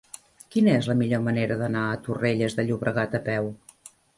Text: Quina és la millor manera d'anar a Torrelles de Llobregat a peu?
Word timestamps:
Quina 0.55 0.71
és 0.77 0.87
la 0.91 0.95
millor 1.01 1.21
manera 1.27 1.59
d'anar 1.61 1.83
a 1.91 1.99
Torrelles 2.09 2.59
de 2.61 2.69
Llobregat 2.71 3.17
a 3.21 3.25
peu? 3.33 3.53